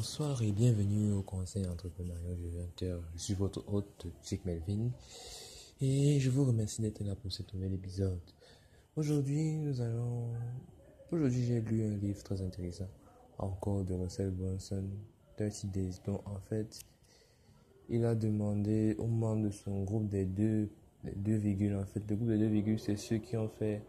Bonsoir 0.00 0.42
et 0.42 0.50
bienvenue 0.50 1.12
au 1.12 1.20
conseil 1.20 1.66
entrepreneurial 1.66 2.34
du 2.38 2.48
20h. 2.48 3.00
Je 3.16 3.20
suis 3.20 3.34
votre 3.34 3.62
hôte, 3.70 4.06
Chick 4.22 4.46
Melvin, 4.46 4.88
et 5.82 6.18
je 6.18 6.30
vous 6.30 6.46
remercie 6.46 6.80
d'être 6.80 7.04
là 7.04 7.14
pour 7.14 7.30
ce 7.30 7.42
nouvel 7.52 7.74
épisode. 7.74 8.18
Aujourd'hui, 8.96 9.58
nous 9.58 9.82
allons. 9.82 10.30
Aujourd'hui, 11.12 11.44
j'ai 11.44 11.60
lu 11.60 11.84
un 11.84 11.98
livre 11.98 12.22
très 12.22 12.40
intéressant, 12.40 12.88
encore 13.36 13.84
de 13.84 13.92
Russell 13.92 14.30
Brunson, 14.30 14.88
30 15.36 15.66
Days, 15.66 16.00
dont 16.06 16.22
en 16.24 16.40
fait, 16.48 16.80
il 17.90 18.06
a 18.06 18.14
demandé 18.14 18.96
aux 18.96 19.06
membres 19.06 19.48
de 19.48 19.50
son 19.50 19.82
groupe 19.82 20.08
des 20.08 20.24
deux, 20.24 20.70
des 21.04 21.12
deux 21.14 21.36
virgules. 21.36 21.76
En 21.76 21.84
fait, 21.84 22.00
le 22.08 22.16
groupe 22.16 22.30
des 22.30 22.38
deux 22.38 22.48
virgules, 22.48 22.80
c'est 22.80 22.96
ceux 22.96 23.18
qui 23.18 23.36
ont 23.36 23.50
fait 23.50 23.82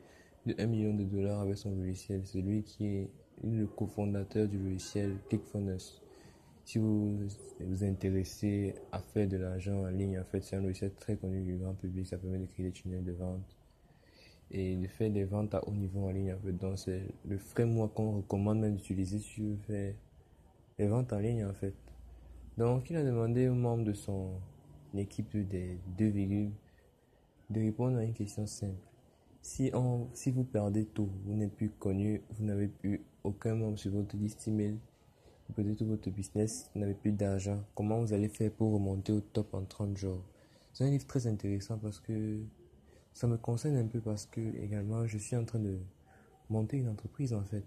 de 0.45 0.55
1 0.59 0.65
million 0.65 0.93
de 0.93 1.05
dollars 1.05 1.39
avec 1.39 1.55
son 1.55 1.73
logiciel. 1.73 2.27
Celui 2.27 2.63
qui 2.63 2.85
est 2.85 3.09
le 3.43 3.65
cofondateur 3.67 4.47
du 4.47 4.57
logiciel 4.57 5.17
ClickFunnels. 5.29 5.79
Si 6.63 6.77
vous 6.77 7.17
vous 7.59 7.83
intéressez 7.83 8.75
à 8.91 8.99
faire 8.99 9.27
de 9.27 9.37
l'argent 9.37 9.83
en 9.83 9.89
ligne, 9.89 10.19
en 10.19 10.23
fait, 10.23 10.41
c'est 10.41 10.55
un 10.55 10.61
logiciel 10.61 10.91
très 10.93 11.15
connu 11.15 11.41
du 11.41 11.57
grand 11.57 11.73
public. 11.73 12.07
Ça 12.07 12.17
permet 12.17 12.37
de 12.37 12.45
créer 12.45 12.67
des 12.67 12.71
tunnels 12.71 13.03
de 13.03 13.13
vente 13.13 13.57
et 14.51 14.75
de 14.75 14.87
faire 14.87 15.09
des 15.09 15.23
ventes 15.23 15.55
à 15.55 15.67
haut 15.67 15.73
niveau 15.73 16.05
en 16.05 16.11
ligne. 16.11 16.33
En 16.33 16.39
fait. 16.39 16.51
Donc, 16.51 16.77
c'est 16.77 17.03
le 17.25 17.37
framework 17.37 17.93
qu'on 17.93 18.17
recommande 18.17 18.59
même 18.59 18.75
d'utiliser 18.75 19.19
si 19.19 19.41
vous 19.41 19.57
faites 19.67 19.95
des 20.77 20.87
ventes 20.87 21.11
en 21.13 21.19
ligne, 21.19 21.45
en 21.45 21.53
fait. 21.53 21.73
Donc, 22.57 22.89
il 22.89 22.95
a 22.95 23.03
demandé 23.03 23.47
aux 23.47 23.55
membres 23.55 23.83
de 23.83 23.93
son 23.93 24.31
équipe 24.95 25.35
des 25.35 25.77
deux 25.97 26.09
virgules 26.09 26.51
de 27.49 27.59
répondre 27.59 27.97
à 27.97 28.03
une 28.03 28.13
question 28.13 28.45
simple. 28.45 28.75
Si, 29.41 29.71
on, 29.73 30.07
si 30.13 30.29
vous 30.31 30.43
perdez 30.43 30.85
tout, 30.85 31.09
vous 31.25 31.33
n'êtes 31.33 31.55
plus 31.55 31.69
connu, 31.69 32.21
vous 32.29 32.45
n'avez 32.45 32.67
plus 32.67 33.01
aucun 33.23 33.55
membre 33.55 33.77
sur 33.77 33.91
votre 33.91 34.15
liste 34.17 34.47
email, 34.47 34.77
tout 35.53 35.85
votre 35.85 36.09
business, 36.09 36.69
n'avez 36.75 36.93
plus 36.93 37.11
d'argent, 37.11 37.63
comment 37.75 37.99
vous 37.99 38.13
allez 38.13 38.29
faire 38.29 38.51
pour 38.51 38.73
remonter 38.73 39.11
au 39.11 39.21
top 39.21 39.53
en 39.53 39.63
30 39.63 39.97
jours? 39.97 40.23
C'est 40.73 40.85
un 40.85 40.89
livre 40.89 41.05
très 41.05 41.27
intéressant 41.27 41.77
parce 41.77 41.99
que 41.99 42.39
ça 43.13 43.27
me 43.27 43.37
concerne 43.37 43.75
un 43.75 43.87
peu 43.87 43.99
parce 43.99 44.25
que 44.25 44.39
également 44.63 45.05
je 45.05 45.17
suis 45.17 45.35
en 45.35 45.43
train 45.43 45.59
de 45.59 45.77
monter 46.49 46.77
une 46.77 46.87
entreprise 46.89 47.33
en 47.33 47.43
fait. 47.43 47.63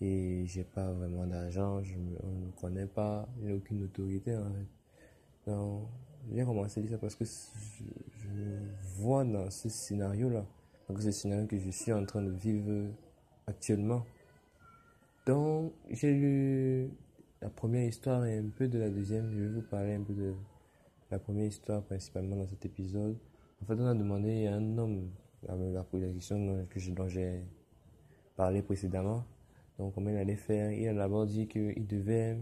Et 0.00 0.44
j'ai 0.46 0.64
pas 0.64 0.90
vraiment 0.92 1.26
d'argent, 1.26 1.82
je 1.82 1.94
on 2.22 2.28
ne 2.28 2.46
me 2.46 2.50
connaît 2.52 2.86
pas, 2.86 3.28
a 3.46 3.54
aucune 3.54 3.84
autorité 3.84 4.34
en 4.34 4.50
fait. 4.50 5.50
Donc, 5.50 5.88
j'ai 6.32 6.44
commencé 6.44 6.80
à 6.80 6.82
dire 6.82 6.92
ça 6.92 6.98
parce 6.98 7.14
que 7.14 7.24
je, 7.26 7.84
je 8.18 8.34
vois 8.96 9.24
dans 9.24 9.50
ce 9.50 9.68
scénario-là. 9.68 10.46
Donc, 10.88 11.00
c'est 11.00 11.06
le 11.06 11.12
scénario 11.12 11.46
que 11.46 11.58
je 11.58 11.70
suis 11.70 11.92
en 11.92 12.04
train 12.06 12.22
de 12.22 12.30
vivre 12.30 12.88
actuellement. 13.46 14.06
Donc, 15.30 15.74
j'ai 15.90 16.12
lu 16.12 16.90
la 17.40 17.50
première 17.50 17.86
histoire 17.86 18.26
et 18.26 18.36
un 18.36 18.48
peu 18.48 18.66
de 18.66 18.80
la 18.80 18.90
deuxième. 18.90 19.30
Je 19.30 19.38
vais 19.38 19.48
vous 19.48 19.62
parler 19.62 19.94
un 19.94 20.02
peu 20.02 20.12
de 20.12 20.34
la 21.08 21.20
première 21.20 21.46
histoire 21.46 21.84
principalement 21.84 22.34
dans 22.34 22.48
cet 22.48 22.66
épisode. 22.66 23.16
En 23.62 23.64
fait, 23.64 23.74
on 23.74 23.86
a 23.86 23.94
demandé 23.94 24.48
à 24.48 24.56
un 24.56 24.76
homme 24.76 25.08
à 25.48 25.54
la 25.54 25.84
question 26.14 26.66
que 26.68 26.90
dont 26.90 27.06
j'ai 27.06 27.44
parlé 28.34 28.60
précédemment. 28.60 29.24
Donc, 29.78 29.94
comment 29.94 30.10
il 30.10 30.16
allait 30.16 30.34
faire. 30.34 30.72
Il 30.72 30.88
a 30.88 30.94
d'abord 30.94 31.26
dit 31.26 31.46
qu'il 31.46 31.86
devait 31.86 32.36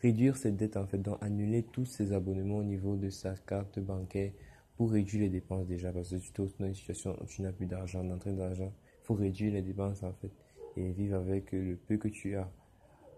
réduire 0.00 0.36
ses 0.36 0.52
dettes, 0.52 0.76
en 0.76 0.86
fait, 0.86 0.98
donc 0.98 1.18
annuler 1.22 1.64
tous 1.64 1.86
ses 1.86 2.12
abonnements 2.12 2.58
au 2.58 2.62
niveau 2.62 2.94
de 2.94 3.10
sa 3.10 3.34
carte 3.34 3.80
bancaire 3.80 4.30
pour 4.76 4.92
réduire 4.92 5.22
les 5.22 5.28
dépenses 5.28 5.66
déjà. 5.66 5.90
Parce 5.90 6.10
que 6.10 6.14
tu 6.18 6.40
es 6.40 6.46
dans 6.60 6.66
une 6.66 6.74
situation 6.74 7.16
où 7.20 7.26
tu 7.26 7.42
n'as 7.42 7.50
plus 7.50 7.66
d'argent, 7.66 8.04
d'entrée 8.04 8.32
d'argent. 8.32 8.72
Il 9.02 9.06
faut 9.06 9.14
réduire 9.14 9.52
les 9.52 9.62
dépenses, 9.62 10.04
en 10.04 10.12
fait, 10.12 10.30
et 10.76 10.92
vivre 10.92 11.16
avec 11.16 11.52
le 11.52 11.76
peu 11.76 11.96
que 11.96 12.08
tu 12.08 12.36
as. 12.36 12.50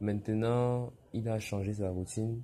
Maintenant, 0.01 0.93
il 1.13 1.29
a 1.29 1.39
changé 1.39 1.73
sa 1.75 1.91
routine. 1.91 2.43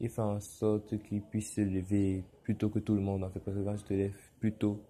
Il 0.00 0.08
fait 0.08 0.22
en 0.22 0.40
sorte 0.40 0.98
qu'il 1.02 1.22
puisse 1.22 1.54
se 1.54 1.60
lever 1.60 2.24
plus 2.42 2.56
tôt 2.56 2.68
que 2.68 2.78
tout 2.78 2.94
le 2.94 3.00
monde, 3.00 3.24
en 3.24 3.30
fait. 3.30 3.40
Parce 3.40 3.56
que 3.56 3.62
quand 3.62 3.76
tu 3.76 3.84
te 3.84 3.94
lèves 3.94 4.18
plus 4.40 4.52
tôt, 4.52 4.82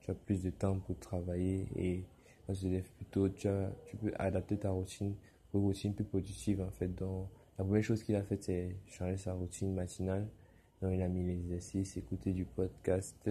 tu 0.00 0.10
as 0.10 0.14
plus 0.14 0.42
de 0.42 0.50
temps 0.50 0.78
pour 0.78 0.98
travailler. 0.98 1.66
Et 1.76 2.04
quand 2.46 2.52
tu 2.52 2.62
te 2.62 2.66
lèves 2.66 2.90
plus 2.96 3.06
tôt, 3.06 3.28
tu, 3.28 3.48
peux 4.00 4.12
adapter 4.18 4.56
ta 4.58 4.70
routine 4.70 5.14
pour 5.50 5.60
une 5.60 5.66
routine 5.66 5.94
plus 5.94 6.04
productive, 6.04 6.60
en 6.60 6.70
fait. 6.70 6.88
Donc, 6.88 7.28
la 7.58 7.64
première 7.64 7.82
chose 7.82 8.02
qu'il 8.02 8.16
a 8.16 8.22
fait, 8.22 8.42
c'est 8.42 8.76
changer 8.86 9.16
sa 9.16 9.32
routine 9.32 9.74
matinale. 9.74 10.28
Donc, 10.80 10.92
il 10.94 11.02
a 11.02 11.08
mis 11.08 11.24
les 11.24 11.32
exercices, 11.32 11.96
écouter 11.96 12.32
du 12.32 12.44
podcast 12.44 13.28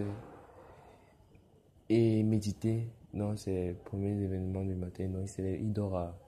et 1.90 2.22
méditer. 2.22 2.88
Non, 3.12 3.36
c'est 3.36 3.70
le 3.70 3.74
premier 3.74 4.12
événement 4.12 4.64
du 4.64 4.74
matin. 4.74 5.08
Non, 5.08 5.24
il, 5.24 5.44
lève, 5.44 5.60
il 5.60 5.72
dort 5.72 5.96
à, 5.96 6.18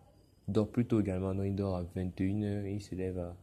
dort 0.49 0.69
plus 0.69 0.85
tôt 0.85 1.01
également. 1.01 1.33
Non, 1.33 1.45
il 1.45 1.55
dort 1.55 1.77
à 1.77 1.85
21h. 1.85 2.67
Il 2.67 2.83
se 2.83 2.95
lève 2.97 3.19
à 3.19 3.37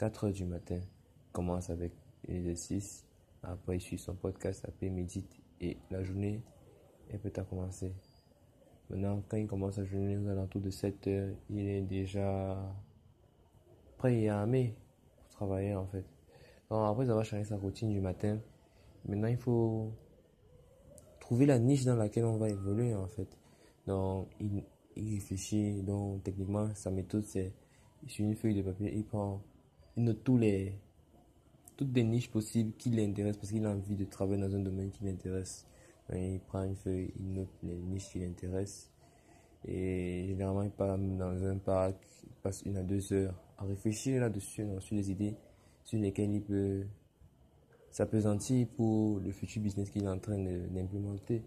4h 0.00 0.32
du 0.32 0.44
matin. 0.44 0.80
Il 0.80 1.32
commence 1.32 1.70
avec 1.70 1.92
l'exercice. 2.26 3.06
Après, 3.44 3.76
il 3.76 3.80
suit 3.80 3.96
son 3.96 4.14
podcast, 4.14 4.64
après, 4.66 4.90
médite. 4.90 5.40
Et 5.60 5.78
la 5.90 6.02
journée 6.02 6.42
est 7.08 7.18
peut-être 7.18 7.38
à 7.38 7.44
commencer. 7.44 7.94
Maintenant, 8.90 9.22
quand 9.28 9.36
il 9.36 9.46
commence 9.46 9.78
la 9.78 9.84
journée 9.84 10.18
aux 10.18 10.26
alentours 10.26 10.60
de 10.60 10.70
7h, 10.70 11.32
il 11.48 11.68
est 11.68 11.82
déjà 11.82 12.58
prêt 13.98 14.16
et 14.22 14.28
armé 14.28 14.74
pour 15.20 15.28
travailler 15.28 15.74
en 15.76 15.86
fait. 15.86 16.04
Donc 16.70 16.90
après 16.90 17.08
avoir 17.08 17.24
changé 17.24 17.44
sa 17.44 17.56
routine 17.56 17.92
du 17.92 18.00
matin, 18.00 18.38
maintenant 19.06 19.28
il 19.28 19.36
faut 19.36 19.92
trouver 21.30 21.46
la 21.46 21.60
niche 21.60 21.84
dans 21.84 21.94
laquelle 21.94 22.24
on 22.24 22.38
va 22.38 22.50
évoluer 22.50 22.92
en 22.92 23.06
fait. 23.06 23.28
Donc 23.86 24.26
il, 24.40 24.64
réfléchit, 24.96 25.80
donc 25.80 26.24
techniquement 26.24 26.74
sa 26.74 26.90
méthode 26.90 27.22
c'est 27.22 27.52
sur 28.08 28.24
une 28.24 28.34
feuille 28.34 28.56
de 28.56 28.62
papier, 28.62 28.92
il 28.92 29.04
prend, 29.04 29.40
il 29.96 30.02
note 30.02 30.24
tous 30.24 30.36
les, 30.36 30.74
toutes 31.76 31.94
les 31.94 32.02
niches 32.02 32.32
possibles 32.32 32.72
qui 32.76 32.90
l'intéressent 32.90 33.36
parce 33.42 33.52
qu'il 33.52 33.64
a 33.64 33.70
envie 33.70 33.94
de 33.94 34.04
travailler 34.06 34.42
dans 34.42 34.52
un 34.52 34.58
domaine 34.58 34.90
qui 34.90 35.04
l'intéresse. 35.04 35.68
Il 36.12 36.40
prend 36.48 36.64
une 36.64 36.74
feuille, 36.74 37.12
il 37.20 37.32
note 37.32 37.54
les 37.62 37.76
niches 37.76 38.08
qui 38.10 38.18
l'intéressent 38.18 38.90
et 39.68 40.24
généralement 40.26 40.64
il 40.64 40.70
part 40.72 40.98
dans 40.98 41.44
un 41.44 41.58
parc, 41.58 41.94
il 42.24 42.34
passe 42.42 42.62
une 42.62 42.76
à 42.76 42.82
deux 42.82 43.12
heures 43.12 43.40
à 43.56 43.66
réfléchir 43.66 44.20
là-dessus, 44.20 44.66
sur 44.80 44.96
les 44.96 45.12
idées 45.12 45.36
sur 45.84 46.00
lesquelles 46.00 46.34
il 46.34 46.42
peut 46.42 46.82
s'apesantir 47.90 48.66
pour 48.76 49.20
le 49.20 49.32
futur 49.32 49.62
business 49.62 49.90
qu'il 49.90 50.04
est 50.04 50.08
en 50.08 50.18
train 50.18 50.38
d'implémenter. 50.38 51.42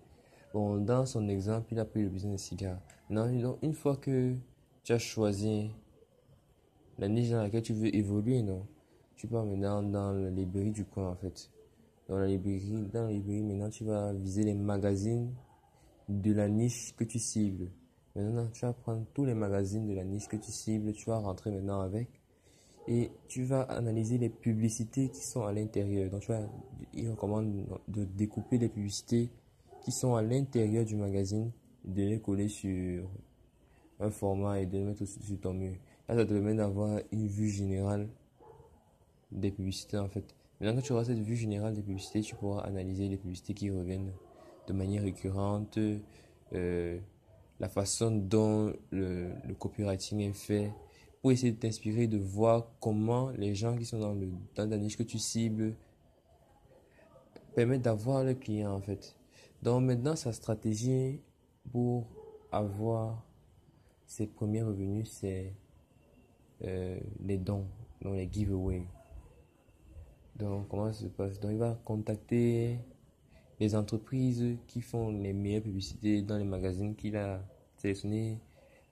Bon, 0.54 0.78
dans 0.78 1.06
son 1.06 1.28
exemple, 1.30 1.68
il 1.72 1.80
a 1.80 1.86
pris 1.86 2.04
le 2.04 2.10
business 2.10 2.34
de 2.34 2.38
cigares. 2.38 2.80
Une 3.10 3.74
fois 3.74 3.98
que 3.98 4.36
tu 4.84 4.94
as 4.94 5.00
choisi 5.00 5.72
la 7.00 7.08
niche 7.08 7.30
dans 7.30 7.42
laquelle 7.42 7.64
tu 7.64 7.74
veux 7.74 7.96
évoluer, 7.96 8.42
non, 8.44 8.68
tu 9.16 9.28
pars 9.28 9.46
maintenant 9.46 9.82
dans 9.82 10.12
la 10.12 10.30
librairie 10.30 10.72
du 10.72 10.86
coin, 10.86 11.10
en 11.10 11.16
fait. 11.16 11.50
Dans 12.08 12.18
la 12.18 12.28
librairie, 12.28 12.88
dans 12.92 13.06
la 13.06 13.12
librairie, 13.12 13.44
maintenant, 13.44 13.70
tu 13.70 13.84
vas 13.84 14.14
viser 14.14 14.44
les 14.44 14.54
magazines 14.54 15.34
de 16.10 16.34
la 16.34 16.50
niche 16.50 16.94
que 16.96 17.04
tu 17.04 17.18
cibles. 17.18 17.70
Maintenant, 18.16 18.48
tu 18.54 18.66
vas 18.66 18.74
prendre 18.74 19.06
tous 19.14 19.26
les 19.26 19.34
magazines 19.34 19.88
de 19.88 19.94
la 19.94 20.04
niche 20.04 20.28
que 20.28 20.36
tu 20.36 20.52
cibles, 20.52 20.94
tu 20.94 21.10
vas 21.10 21.18
rentrer 21.18 21.50
maintenant 21.50 21.82
avec 21.82 22.10
et 22.88 23.12
tu 23.28 23.44
vas 23.44 23.62
analyser 23.64 24.18
les 24.18 24.30
publicités 24.30 25.10
qui 25.10 25.22
sont 25.22 25.46
à 25.46 25.54
l'intérieur. 25.54 26.10
Donc, 26.10 26.22
tu 26.22 26.32
vas, 26.32 26.42
il 26.94 27.10
recommande 27.10 27.66
de 27.88 28.04
découper 28.04 28.58
les 28.58 28.70
publicités 28.70 29.30
qui 29.84 29.92
sont 29.92 30.16
à 30.16 30.22
l'intérieur 30.22 30.86
du 30.86 30.96
magazine, 30.96 31.52
de 31.86 32.04
les 32.04 32.20
coller 32.20 32.48
sur 32.48 33.06
un 34.00 34.10
format 34.10 34.60
et 34.60 34.66
de 34.66 34.78
les 34.78 34.84
mettre 34.84 35.06
sur 35.06 35.40
ton 35.40 35.54
mur. 35.54 35.76
Là, 36.08 36.16
ça 36.16 36.26
te 36.26 36.34
permet 36.34 36.56
d'avoir 36.56 37.00
une 37.12 37.28
vue 37.28 37.50
générale 37.50 38.10
des 39.32 39.52
publicités 39.52 39.98
en 39.98 40.10
fait. 40.10 40.36
Maintenant 40.60 40.82
que 40.82 40.86
tu 40.86 40.94
auras 40.94 41.06
cette 41.06 41.20
vue 41.20 41.36
générale 41.36 41.74
des 41.74 41.82
publicités, 41.82 42.22
tu 42.22 42.36
pourras 42.36 42.62
analyser 42.62 43.08
les 43.08 43.18
publicités 43.18 43.54
qui 43.54 43.70
reviennent 43.72 44.12
de 44.68 44.74
manière 44.74 45.04
récurrente, 45.04 45.78
euh, 46.54 47.00
la 47.60 47.70
façon 47.70 48.12
dont 48.12 48.74
le 48.92 49.34
copywriting 49.58 50.20
est 50.22 50.34
fait, 50.34 50.72
pour 51.24 51.32
essayer 51.32 51.54
de 51.54 51.58
t'inspirer, 51.58 52.08
de 52.08 52.18
voir 52.18 52.68
comment 52.82 53.30
les 53.30 53.56
gens 53.56 53.78
qui 53.78 53.86
sont 53.86 53.98
dans, 53.98 54.14
le, 54.14 54.28
dans 54.56 54.70
la 54.70 54.78
niche 54.78 54.98
que 54.98 55.04
tu 55.04 55.18
cibles 55.18 55.74
permettent 57.56 57.84
d'avoir 57.84 58.26
le 58.26 58.34
client 58.34 58.74
en 58.74 58.82
fait. 58.82 59.16
Donc 59.62 59.84
maintenant, 59.84 60.18
sa 60.18 60.34
stratégie 60.34 61.22
pour 61.72 62.06
avoir 62.52 63.24
ses 64.06 64.28
premiers 64.28 64.64
revenus, 64.64 65.10
c'est 65.10 65.54
euh, 66.66 67.00
les 67.22 67.38
dons, 67.38 67.68
donc 68.02 68.16
les 68.16 68.28
giveaways. 68.30 68.86
Donc, 70.36 70.68
comment 70.68 70.92
ça 70.92 71.04
se 71.04 71.08
passe? 71.08 71.40
Donc, 71.40 71.52
il 71.52 71.58
va 71.58 71.80
contacter 71.86 72.80
les 73.62 73.76
entreprises 73.76 74.58
qui 74.68 74.82
font 74.82 75.10
les 75.10 75.32
meilleures 75.32 75.64
publicités 75.64 76.22
dans 76.22 76.38
les 76.38 76.44
magazines 76.44 76.96
qu'il 76.96 77.16
a 77.16 77.42
sélectionnés 77.78 78.40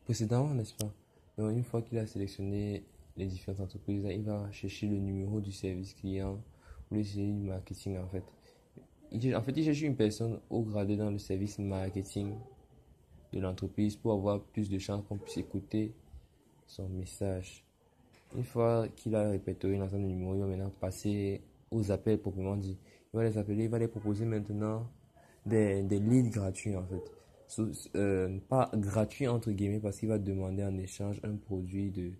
précédemment, 0.05 0.53
n'est-ce 0.53 0.75
pas? 0.75 0.93
Donc, 1.37 1.51
une 1.51 1.63
fois 1.63 1.81
qu'il 1.81 1.97
a 1.97 2.05
sélectionné 2.05 2.83
les 3.17 3.25
différentes 3.25 3.61
entreprises, 3.61 4.05
il 4.09 4.23
va 4.23 4.51
chercher 4.51 4.87
le 4.87 4.97
numéro 4.97 5.39
du 5.39 5.51
service 5.51 5.93
client 5.93 6.41
ou 6.91 6.95
le 6.95 7.03
service 7.03 7.43
marketing, 7.43 7.97
en 7.97 8.07
fait. 8.07 8.23
Il, 9.11 9.35
en 9.35 9.41
fait, 9.41 9.51
il 9.55 9.65
cherche 9.65 9.81
une 9.81 9.95
personne 9.95 10.39
haut 10.49 10.61
gradée 10.61 10.95
dans 10.95 11.11
le 11.11 11.17
service 11.17 11.59
marketing 11.59 12.33
de 13.33 13.39
l'entreprise 13.39 13.95
pour 13.95 14.13
avoir 14.13 14.41
plus 14.41 14.69
de 14.69 14.77
chances 14.77 15.03
qu'on 15.07 15.17
puisse 15.17 15.37
écouter 15.37 15.93
son 16.67 16.87
message. 16.89 17.63
Une 18.35 18.43
fois 18.43 18.87
qu'il 18.95 19.15
a 19.15 19.29
répertorié 19.29 19.77
l'ensemble 19.77 20.03
de 20.03 20.07
numéros, 20.07 20.35
il 20.35 20.41
va 20.41 20.47
maintenant 20.47 20.71
passer 20.79 21.41
aux 21.69 21.91
appels 21.91 22.19
proprement 22.19 22.55
dit. 22.55 22.77
Il 23.13 23.17
va 23.17 23.23
les 23.23 23.37
appeler, 23.37 23.65
il 23.65 23.69
va 23.69 23.79
les 23.79 23.89
proposer 23.89 24.25
maintenant 24.25 24.87
des, 25.45 25.83
des 25.83 25.99
leads 25.99 26.29
gratuits 26.29 26.75
en 26.75 26.85
fait. 26.85 27.20
Euh, 27.95 28.39
pas 28.47 28.71
gratuit 28.73 29.27
entre 29.27 29.51
guillemets 29.51 29.79
parce 29.79 29.99
qu'il 29.99 30.07
va 30.09 30.17
demander 30.17 30.63
en 30.63 30.77
échange 30.77 31.19
un 31.23 31.35
produit 31.35 31.91
de 31.91 32.11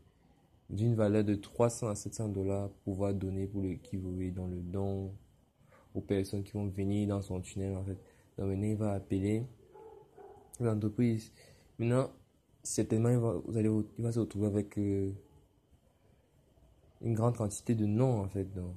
d'une 0.69 0.95
valeur 0.95 1.24
de 1.25 1.36
300 1.36 1.89
à 1.89 1.95
700 1.95 2.30
dollars 2.30 2.69
pour 2.69 2.94
pouvoir 2.94 3.13
donner 3.13 3.45
pour 3.45 3.62
le 3.62 3.78
giveaway 3.83 4.31
dans 4.31 4.48
le 4.48 4.57
don 4.57 5.13
aux 5.94 6.01
personnes 6.01 6.44
qui 6.44 6.54
vont 6.54 6.68
venir 6.68 7.10
dans 7.10 7.22
son 7.22 7.42
tunnel 7.42 7.75
en 7.75 7.83
fait. 7.83 7.98
Donc 8.38 8.48
maintenant 8.48 8.68
il 8.68 8.78
va 8.78 8.94
appeler 8.94 9.44
l'entreprise. 10.60 11.31
Maintenant, 11.80 12.10
certainement 12.63 13.10
il 13.10 13.18
va, 13.18 13.33
vous 13.45 13.57
allez, 13.57 13.69
il 13.98 14.04
va 14.04 14.12
se 14.12 14.19
retrouver 14.19 14.48
avec 14.48 14.78
euh, 14.78 15.12
une 17.01 17.13
grande 17.13 17.38
quantité 17.38 17.75
de 17.75 17.86
noms 17.86 18.22
en 18.22 18.28
fait. 18.28 18.45
Donc, 18.54 18.75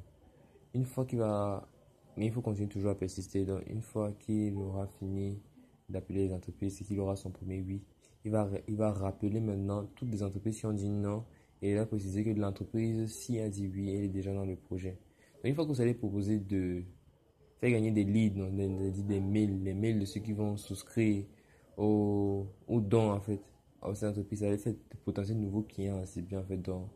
une 0.75 0.85
fois 0.85 1.05
qu'il 1.05 1.19
va, 1.19 1.69
mais 2.17 2.27
il 2.27 2.33
faut 2.33 2.41
continuer 2.41 2.69
toujours 2.69 2.91
à 2.91 2.95
persister. 2.95 3.45
Donc, 3.45 3.63
une 3.67 3.83
fois 3.83 4.13
qu'il 4.13 4.57
aura 4.57 4.87
fini 4.99 5.39
d'appeler 5.89 6.29
les 6.29 6.33
entreprises 6.33 6.81
et 6.81 6.85
qu'il 6.85 6.99
aura 7.01 7.17
son 7.17 7.31
premier 7.31 7.61
oui, 7.61 7.83
il 8.25 8.31
va, 8.31 8.49
il 8.69 8.77
va 8.77 8.93
rappeler 8.93 9.41
maintenant 9.41 9.87
toutes 9.97 10.11
les 10.11 10.23
entreprises 10.23 10.59
qui 10.59 10.67
ont 10.67 10.73
dit 10.73 10.89
non 10.89 11.25
et 11.63 11.71
il 11.71 11.77
va 11.77 11.87
préciser 11.87 12.25
que 12.25 12.31
l'entreprise, 12.31 13.13
si 13.13 13.37
elle 13.37 13.51
dit 13.51 13.69
oui, 13.73 13.91
elle 13.95 14.05
est 14.05 14.09
déjà 14.09 14.33
dans 14.33 14.45
le 14.45 14.57
projet. 14.57 14.99
Donc, 15.37 15.45
une 15.45 15.55
fois 15.55 15.65
que 15.65 15.71
vous 15.71 15.81
allez 15.81 15.95
proposer 15.95 16.39
de 16.39 16.83
faire 17.61 17.71
gagner 17.71 17.91
des 17.91 18.05
leads, 18.05 18.51
des, 18.51 19.03
des, 19.03 19.21
mails, 19.21 19.63
les 19.63 19.75
mails 19.75 20.01
de 20.01 20.05
ceux 20.05 20.21
qui 20.21 20.33
vont 20.33 20.57
souscrire 20.57 21.25
aux 21.77 22.47
dons 22.69 23.13
en 23.13 23.21
fait, 23.21 23.41
à 23.83 23.95
cette 23.95 24.11
entreprise, 24.11 24.43
va 24.43 24.57
faire 24.57 24.73
de 24.73 24.97
potentiels 25.05 25.39
nouveaux 25.39 25.63
clients, 25.63 26.03
c'est 26.07 26.23
bien 26.23 26.41
en 26.41 26.45
fait. 26.45 26.57
Donc, 26.57 26.89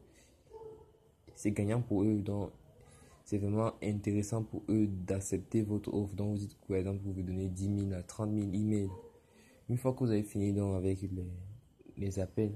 c'est 1.34 1.52
gagnant 1.52 1.81
pour 1.81 2.02
eux. 2.02 2.20
Donc, 2.20 2.50
c'est 3.28 3.36
vraiment 3.36 3.75
intéressant 3.82 4.42
pour 4.42 4.62
eux 4.70 4.86
d'accepter 4.86 5.60
votre 5.60 5.92
offre. 5.92 6.14
Donc, 6.14 6.30
vous 6.30 6.38
dites, 6.38 6.56
par 6.66 6.78
exemple, 6.78 7.00
vous 7.02 7.10
pouvez 7.10 7.22
donner 7.22 7.50
10 7.50 7.88
000 7.90 7.92
à 7.92 8.02
30 8.02 8.32
000 8.32 8.46
emails. 8.54 8.88
Une 9.69 9.76
fois 9.76 9.92
que 9.92 9.98
vous 9.98 10.10
avez 10.10 10.22
fini 10.22 10.54
donc, 10.54 10.75
avec 10.76 11.02
les, 11.02 11.10
les 11.98 12.19
appels, 12.20 12.54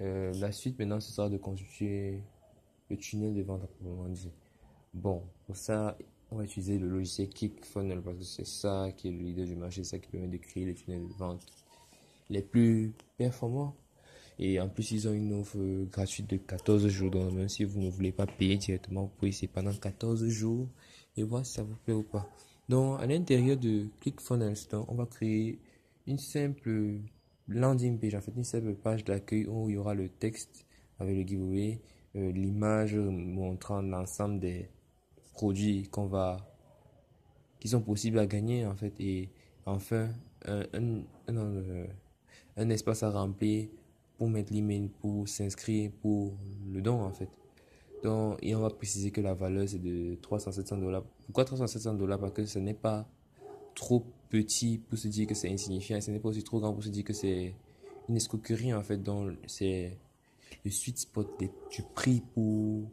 euh, 0.00 0.32
la 0.40 0.50
suite 0.50 0.76
maintenant, 0.80 0.98
ce 0.98 1.12
sera 1.12 1.28
de 1.28 1.36
constituer 1.36 2.24
le 2.90 2.96
tunnel 2.96 3.34
de 3.34 3.42
vente 3.42 3.60
proprement 3.60 4.08
dit. 4.08 4.32
Bon, 4.92 5.22
pour 5.46 5.56
ça, 5.56 5.96
on 6.32 6.38
va 6.38 6.42
utiliser 6.42 6.80
le 6.80 6.88
logiciel 6.88 7.28
ClickFunnels 7.30 8.02
parce 8.02 8.18
que 8.18 8.24
c'est 8.24 8.46
ça 8.46 8.90
qui 8.96 9.06
est 9.06 9.12
le 9.12 9.18
leader 9.18 9.46
du 9.46 9.54
marché, 9.54 9.84
c'est 9.84 9.90
ça 9.90 9.98
qui 10.00 10.08
permet 10.08 10.26
de 10.26 10.38
créer 10.38 10.64
les 10.64 10.74
tunnels 10.74 11.06
de 11.06 11.12
vente 11.12 11.46
les 12.30 12.42
plus 12.42 12.94
performants. 13.16 13.76
Et 14.38 14.60
en 14.60 14.68
plus, 14.68 14.90
ils 14.92 15.08
ont 15.08 15.12
une 15.12 15.32
offre 15.32 15.58
gratuite 15.90 16.28
de 16.28 16.36
14 16.36 16.88
jours. 16.88 17.10
Donc, 17.10 17.32
même 17.32 17.48
si 17.48 17.64
vous 17.64 17.80
ne 17.80 17.88
voulez 17.88 18.12
pas 18.12 18.26
payer 18.26 18.56
directement, 18.56 19.02
vous 19.04 19.12
pouvez 19.16 19.30
essayer 19.30 19.48
pendant 19.48 19.72
14 19.72 20.26
jours 20.28 20.68
et 21.16 21.22
voir 21.22 21.44
si 21.46 21.54
ça 21.54 21.62
vous 21.62 21.76
plaît 21.84 21.94
ou 21.94 22.02
pas. 22.02 22.28
Donc, 22.68 23.00
à 23.00 23.06
l'intérieur 23.06 23.56
de 23.56 23.86
ClickFunnels, 24.00 24.56
on 24.88 24.94
va 24.94 25.06
créer 25.06 25.58
une 26.06 26.18
simple 26.18 27.00
landing 27.48 27.98
page, 27.98 28.14
en 28.14 28.20
fait, 28.20 28.32
une 28.36 28.44
simple 28.44 28.74
page 28.74 29.04
d'accueil 29.04 29.46
où 29.46 29.70
il 29.70 29.74
y 29.74 29.78
aura 29.78 29.94
le 29.94 30.08
texte 30.08 30.66
avec 30.98 31.16
le 31.16 31.22
giveaway, 31.22 31.80
euh, 32.16 32.32
l'image 32.32 32.94
montrant 32.96 33.82
l'ensemble 33.82 34.40
des 34.40 34.68
produits 35.32 35.88
qu'on 35.88 36.06
va, 36.06 36.36
qui 37.60 37.68
sont 37.68 37.80
possibles 37.80 38.18
à 38.18 38.26
gagner, 38.26 38.66
en 38.66 38.74
fait, 38.74 38.92
et 38.98 39.30
enfin, 39.64 40.08
un, 40.44 40.62
un, 40.74 41.02
un, 41.28 41.36
euh, 41.36 41.86
un 42.56 42.70
espace 42.70 43.02
à 43.02 43.10
remplir 43.10 43.68
pour 44.16 44.28
mettre 44.28 44.52
l'email, 44.52 44.88
pour 45.00 45.28
s'inscrire 45.28 45.90
pour 46.00 46.34
le 46.70 46.80
don 46.80 47.02
en 47.02 47.12
fait. 47.12 47.28
Donc, 48.02 48.38
et 48.42 48.54
on 48.54 48.60
va 48.60 48.70
préciser 48.70 49.10
que 49.10 49.20
la 49.20 49.34
valeur 49.34 49.68
c'est 49.68 49.78
de 49.78 50.16
300-700 50.16 50.80
dollars. 50.80 51.04
Pourquoi 51.26 51.44
300-700 51.44 51.96
dollars? 51.96 52.18
Parce 52.18 52.32
que 52.32 52.46
ce 52.46 52.58
n'est 52.58 52.74
pas 52.74 53.08
trop 53.74 54.04
petit 54.28 54.78
pour 54.78 54.98
se 54.98 55.08
dire 55.08 55.26
que 55.26 55.34
c'est 55.34 55.50
insignifiant, 55.50 56.00
ce 56.00 56.10
n'est 56.10 56.18
pas 56.18 56.28
aussi 56.28 56.42
trop 56.42 56.60
grand 56.60 56.72
pour 56.72 56.82
se 56.82 56.88
dire 56.88 57.04
que 57.04 57.12
c'est 57.12 57.54
une 58.08 58.16
escroquerie 58.16 58.72
en 58.72 58.82
fait. 58.82 58.98
Donc, 58.98 59.36
c'est 59.46 59.98
le 60.64 60.70
sweet 60.70 60.98
spot 60.98 61.28
du 61.38 61.82
prix 61.94 62.22
pour 62.34 62.88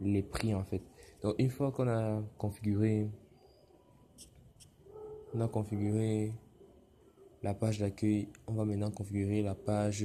les 0.00 0.22
prix 0.22 0.54
en 0.54 0.64
fait. 0.64 0.82
Donc, 1.22 1.34
une 1.38 1.50
fois 1.50 1.72
qu'on 1.72 1.88
a 1.88 2.22
configuré, 2.38 3.08
on 5.34 5.40
a 5.40 5.48
configuré 5.48 6.32
la 7.42 7.54
page 7.54 7.78
d'accueil, 7.78 8.28
on 8.46 8.54
va 8.54 8.64
maintenant 8.64 8.90
configurer 8.90 9.42
la 9.42 9.54
page 9.54 10.04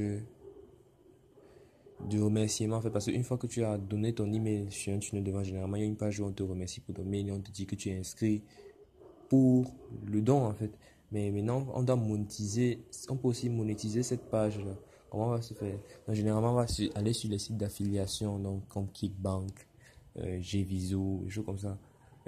de 2.05 2.19
remerciement 2.21 2.77
en 2.77 2.81
fait 2.81 2.89
parce 2.89 3.05
qu'une 3.05 3.23
fois 3.23 3.37
que 3.37 3.47
tu 3.47 3.63
as 3.63 3.77
donné 3.77 4.13
ton 4.13 4.31
email 4.31 4.71
sur 4.71 4.93
un 4.93 4.99
tunnel 4.99 5.23
de 5.23 5.31
vente 5.31 5.45
généralement 5.45 5.77
il 5.77 5.81
y 5.81 5.85
a 5.85 5.87
une 5.87 5.97
page 5.97 6.19
où 6.19 6.25
on 6.25 6.31
te 6.31 6.43
remercie 6.43 6.79
pour 6.79 6.95
ton 6.95 7.03
mail 7.03 7.27
et 7.27 7.31
on 7.31 7.41
te 7.41 7.51
dit 7.51 7.65
que 7.65 7.75
tu 7.75 7.89
es 7.89 7.97
inscrit 7.97 8.43
pour 9.29 9.65
le 10.05 10.21
don 10.21 10.45
en 10.45 10.53
fait. 10.53 10.71
Mais 11.11 11.31
maintenant 11.31 11.65
on 11.73 11.83
doit 11.83 11.95
monétiser 11.95 12.83
on 13.09 13.15
peut 13.15 13.29
aussi 13.29 13.49
monétiser 13.49 14.03
cette 14.03 14.29
page 14.29 14.59
là 14.59 14.73
comment 15.09 15.27
on 15.27 15.31
va 15.31 15.41
se 15.41 15.53
faire? 15.53 15.79
Généralement 16.09 16.51
on 16.51 16.55
va 16.55 16.65
aller 16.95 17.13
sur 17.13 17.29
les 17.29 17.39
sites 17.39 17.57
d'affiliation 17.57 18.37
donc 18.39 18.67
comme 18.67 18.89
Kickbank 18.91 19.67
euh, 20.19 20.39
Gviso 20.39 21.21
des 21.23 21.29
choses 21.29 21.45
comme 21.45 21.59
ça. 21.59 21.77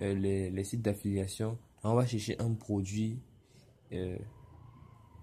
Euh, 0.01 0.13
les, 0.13 0.49
les, 0.49 0.63
sites 0.63 0.81
d'affiliation 0.81 1.57
on 1.83 1.93
va 1.93 2.05
chercher 2.05 2.39
un 2.39 2.53
produit 2.53 3.19
euh, 3.91 4.17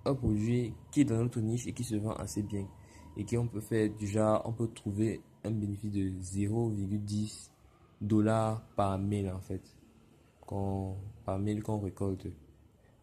un 0.05 0.15
produit 0.15 0.73
qui 0.93 1.01
est 1.01 1.05
dans 1.05 1.17
notre 1.17 1.41
niche 1.41 1.67
et 1.67 1.73
qui 1.73 1.83
se 1.83 1.97
vend 1.97 2.13
assez 2.13 2.43
bien 2.43 2.67
et 3.17 3.25
qu'on 3.25 3.47
peut 3.49 3.61
faire 3.61 3.91
déjà, 3.91 4.43
on 4.45 4.53
peut 4.53 4.69
trouver 4.69 5.21
un 5.45 5.51
bénéfice 5.51 5.93
de 5.93 6.11
0,10 6.21 7.51
dollars 8.01 8.63
par 8.77 8.99
mail 8.99 9.31
en 9.31 9.41
fait, 9.41 9.63
qu'on, 10.45 10.97
par 11.25 11.39
mail 11.39 11.63
qu'on 11.63 11.79
récolte. 11.79 12.27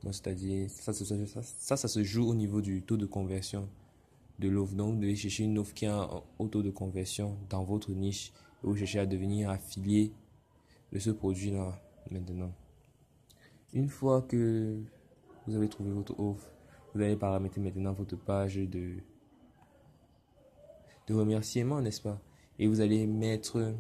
c'est-à-dire, 0.03 0.69
ça, 0.69 0.93
ça, 0.93 1.41
ça, 1.43 1.77
ça, 1.77 1.87
se 1.87 2.03
joue 2.03 2.27
au 2.29 2.35
niveau 2.35 2.61
du 2.61 2.81
taux 2.83 2.97
de 2.97 3.05
conversion 3.05 3.67
de 4.39 4.49
l'offre. 4.49 4.75
Donc, 4.75 4.95
vous 4.95 5.01
devez 5.01 5.15
chercher 5.15 5.43
une 5.43 5.57
offre 5.57 5.73
qui 5.73 5.85
a 5.85 5.95
un 5.95 6.21
haut 6.39 6.47
taux 6.47 6.63
de 6.63 6.71
conversion 6.71 7.37
dans 7.49 7.63
votre 7.63 7.91
niche 7.91 8.31
et 8.63 8.67
vous 8.67 8.75
cherchez 8.75 8.99
à 8.99 9.05
devenir 9.05 9.49
affilié 9.49 10.11
de 10.91 10.99
ce 10.99 11.09
produit-là 11.09 11.79
maintenant. 12.11 12.53
Une 13.73 13.89
fois 13.89 14.21
que 14.21 14.79
vous 15.47 15.55
avez 15.55 15.67
trouvé 15.67 15.91
votre 15.91 16.19
offre, 16.19 16.47
vous 16.93 17.01
allez 17.01 17.15
paramétrer 17.15 17.59
maintenant 17.59 17.93
votre 17.93 18.15
page 18.15 18.55
de 18.55 18.97
de 21.07 21.13
remerciement, 21.13 21.81
n'est-ce 21.81 22.01
pas? 22.01 22.21
Et 22.59 22.67
vous 22.67 22.81
allez 22.81 23.07
mettre, 23.07 23.73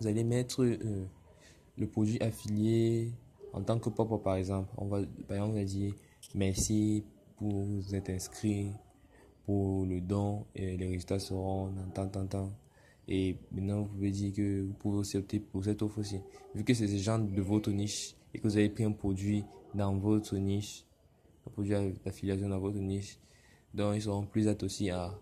vous 0.00 0.06
allez 0.06 0.24
mettre 0.24 0.62
euh, 0.62 1.06
le 1.76 1.86
produit 1.86 2.20
affilié 2.22 3.12
en 3.52 3.62
tant 3.62 3.78
que 3.78 3.88
pop 3.88 4.22
par 4.22 4.36
exemple. 4.36 4.72
On 4.76 4.86
va, 4.86 5.00
par 5.26 5.36
exemple, 5.36 5.52
on 5.52 5.58
va 5.58 5.64
dire 5.64 5.94
merci 6.34 7.04
pour 7.36 7.64
vous 7.64 7.94
être 7.94 8.10
inscrit 8.10 8.72
pour 9.44 9.86
le 9.86 10.00
don 10.00 10.44
et 10.54 10.76
les 10.76 10.86
résultats 10.86 11.18
seront 11.18 11.68
dans 11.68 11.88
tant, 11.94 12.08
tant, 12.08 12.26
tant. 12.26 12.52
Et 13.08 13.36
maintenant, 13.52 13.82
vous 13.82 13.88
pouvez 13.88 14.10
dire 14.10 14.32
que 14.32 14.62
vous 14.62 14.72
pouvez 14.74 14.98
aussi 14.98 15.16
opter 15.16 15.38
pour 15.38 15.64
cette 15.64 15.80
offre 15.82 15.98
aussi. 15.98 16.20
Vu 16.54 16.64
que 16.64 16.74
c'est 16.74 16.86
des 16.88 16.98
gens 16.98 17.20
de 17.20 17.40
votre 17.40 17.70
niche 17.70 18.16
et 18.34 18.38
que 18.38 18.48
vous 18.48 18.56
avez 18.56 18.68
pris 18.68 18.82
un 18.82 18.92
produit 18.92 19.44
dans 19.74 19.96
votre 19.96 20.36
niche, 20.36 20.84
un 21.46 21.50
produit 21.50 21.74
d'affiliation 22.04 22.48
dans 22.48 22.58
votre 22.58 22.78
niche, 22.78 23.18
donc 23.72 23.94
ils 23.94 24.02
seront 24.02 24.26
plus 24.26 24.48
aptes 24.48 24.64
aussi 24.64 24.90
à 24.90 25.16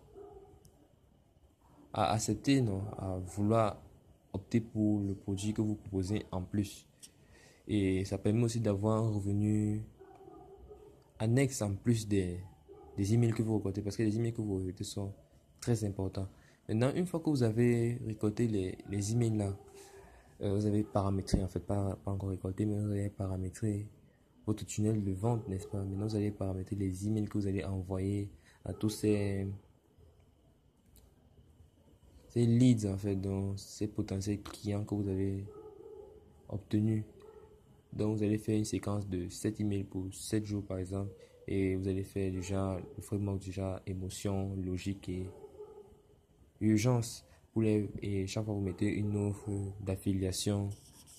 à 1.94 2.12
accepter, 2.12 2.60
non, 2.60 2.82
à 2.98 3.16
vouloir 3.18 3.80
opter 4.32 4.60
pour 4.60 5.00
le 5.00 5.14
produit 5.14 5.54
que 5.54 5.62
vous 5.62 5.76
proposez 5.76 6.26
en 6.32 6.42
plus. 6.42 6.86
Et 7.68 8.04
ça 8.04 8.18
permet 8.18 8.42
aussi 8.42 8.60
d'avoir 8.60 8.98
un 8.98 9.10
revenu 9.10 9.80
annexe 11.20 11.62
en 11.62 11.72
plus 11.74 12.08
des, 12.08 12.40
des 12.96 13.14
emails 13.14 13.32
que 13.32 13.42
vous 13.42 13.56
récoltez, 13.56 13.80
parce 13.80 13.96
que 13.96 14.02
les 14.02 14.16
emails 14.16 14.32
que 14.32 14.42
vous 14.42 14.56
récoltez 14.56 14.82
sont 14.84 15.12
très 15.60 15.84
importants. 15.84 16.28
Maintenant, 16.68 16.92
une 16.94 17.06
fois 17.06 17.20
que 17.20 17.30
vous 17.30 17.44
avez 17.44 18.00
récolté 18.04 18.48
les, 18.48 18.76
les 18.90 19.12
emails 19.12 19.36
là, 19.36 19.56
euh, 20.40 20.54
vous 20.54 20.66
avez 20.66 20.82
paramétré, 20.82 21.42
en 21.44 21.48
fait, 21.48 21.60
pas, 21.60 21.96
pas 22.04 22.10
encore 22.10 22.30
récolté, 22.30 22.66
mais 22.66 22.74
vous 22.74 22.90
avez 22.90 23.08
paramétré 23.10 23.86
votre 24.46 24.66
tunnel 24.66 25.04
de 25.04 25.12
vente, 25.12 25.48
n'est-ce 25.48 25.68
pas? 25.68 25.78
Maintenant, 25.78 26.06
vous 26.06 26.16
allez 26.16 26.32
paramétrer 26.32 26.74
les 26.74 27.06
emails 27.06 27.26
que 27.26 27.38
vous 27.38 27.46
allez 27.46 27.64
envoyer 27.64 28.30
à 28.64 28.72
tous 28.72 28.90
ces 28.90 29.46
ces 32.34 32.46
leads 32.46 32.86
en 32.86 32.96
fait, 32.96 33.14
donc 33.14 33.54
ces 33.56 33.86
potentiels 33.86 34.42
clients 34.42 34.84
que 34.84 34.94
vous 34.96 35.08
avez 35.08 35.44
obtenus. 36.48 37.04
Donc 37.92 38.16
vous 38.16 38.24
allez 38.24 38.38
faire 38.38 38.58
une 38.58 38.64
séquence 38.64 39.08
de 39.08 39.28
7 39.28 39.60
emails 39.60 39.84
pour 39.84 40.12
7 40.12 40.44
jours 40.44 40.64
par 40.64 40.78
exemple 40.78 41.12
et 41.46 41.76
vous 41.76 41.86
allez 41.86 42.02
faire 42.02 42.32
déjà 42.32 42.76
le 42.96 43.02
framework 43.02 43.38
déjà 43.38 43.80
émotion, 43.86 44.56
logique 44.56 45.08
et 45.08 45.28
urgence 46.60 47.24
pour 47.52 47.62
les, 47.62 47.88
et 48.02 48.26
chaque 48.26 48.46
fois 48.46 48.54
vous 48.54 48.60
mettez 48.60 48.88
une 48.88 49.16
offre 49.16 49.50
d'affiliation 49.80 50.70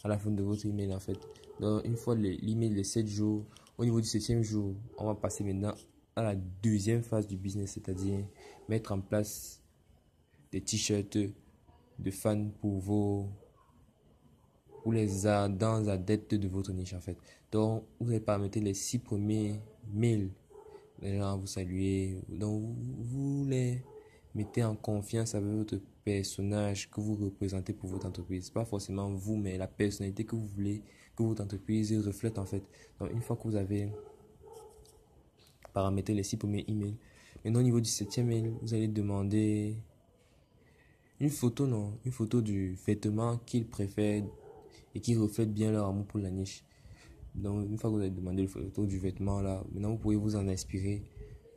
à 0.03 0.09
la 0.09 0.17
fin 0.17 0.31
de 0.31 0.43
votre 0.43 0.65
email 0.65 0.93
en 0.93 0.99
fait. 0.99 1.17
Donc 1.61 1.85
une 1.85 1.95
fois 1.95 2.15
l'email 2.15 2.71
de 2.71 2.83
7 2.83 3.07
jours, 3.07 3.45
au 3.77 3.85
niveau 3.85 4.01
du 4.01 4.07
7 4.07 4.41
jour, 4.41 4.75
on 4.97 5.05
va 5.05 5.15
passer 5.15 5.45
maintenant 5.45 5.73
à 6.17 6.23
la 6.23 6.35
deuxième 6.35 7.03
phase 7.03 7.25
du 7.25 7.37
business, 7.37 7.71
c'est-à-dire 7.71 8.19
mettre 8.67 8.91
en 8.91 8.99
place 8.99 9.61
des 10.55 10.61
t-shirts 10.61 11.17
de 11.99 12.11
fans 12.11 12.49
pour 12.61 12.79
vos 12.79 13.29
pour 14.81 14.93
les 14.93 15.27
ardents 15.27 15.85
adeptes 15.89 16.33
de 16.33 16.47
votre 16.47 16.71
niche 16.71 16.93
en 16.93 17.01
fait. 17.01 17.17
Donc 17.51 17.83
vous 17.99 18.09
allez 18.09 18.21
paramétrer 18.21 18.61
les 18.61 18.73
six 18.73 18.99
premiers 18.99 19.59
mails. 19.91 20.31
Les 21.01 21.17
gens 21.17 21.37
vous 21.37 21.47
saluer. 21.47 22.21
Donc 22.29 22.73
vous 22.79 23.45
les 23.49 23.83
mettez 24.33 24.63
en 24.63 24.77
confiance 24.77 25.35
avec 25.35 25.49
votre 25.49 25.81
personnage 26.05 26.89
que 26.89 27.01
vous 27.01 27.15
représentez 27.15 27.73
pour 27.73 27.89
votre 27.89 28.05
entreprise. 28.05 28.49
Pas 28.49 28.63
forcément 28.63 29.09
vous, 29.13 29.35
mais 29.35 29.57
la 29.57 29.67
personnalité 29.67 30.23
que 30.23 30.37
vous 30.37 30.47
voulez 30.47 30.83
que 31.17 31.23
votre 31.23 31.43
entreprise 31.43 31.93
reflète 31.97 32.39
en 32.39 32.45
fait. 32.45 32.63
Donc 32.97 33.11
une 33.11 33.21
fois 33.21 33.35
que 33.35 33.43
vous 33.43 33.57
avez 33.57 33.91
paramétré 35.73 36.13
les 36.13 36.23
six 36.23 36.37
premiers 36.37 36.63
emails, 36.69 36.95
maintenant 37.43 37.59
au 37.59 37.63
niveau 37.63 37.81
du 37.81 37.89
septième 37.89 38.27
mail, 38.27 38.53
vous 38.61 38.73
allez 38.73 38.87
demander 38.87 39.75
une 41.19 41.29
photo, 41.29 41.67
non, 41.67 41.97
une 42.05 42.11
photo 42.11 42.41
du 42.41 42.77
vêtement 42.85 43.37
qu'ils 43.45 43.67
préfèrent 43.67 44.23
et 44.93 44.99
qui 44.99 45.15
reflète 45.15 45.53
bien 45.53 45.71
leur 45.71 45.87
amour 45.87 46.05
pour 46.05 46.19
la 46.19 46.29
niche. 46.29 46.63
Donc 47.33 47.67
une 47.69 47.77
fois 47.77 47.89
que 47.89 47.95
vous 47.95 48.01
avez 48.01 48.09
demandé 48.09 48.43
le 48.43 48.47
photo 48.47 48.85
du 48.85 48.97
vêtement 48.97 49.41
là, 49.41 49.63
maintenant 49.73 49.91
vous 49.91 49.97
pouvez 49.97 50.15
vous 50.15 50.35
en 50.35 50.47
inspirer 50.47 51.03